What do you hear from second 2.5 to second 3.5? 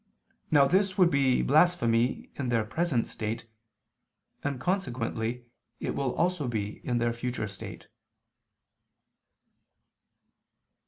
present state: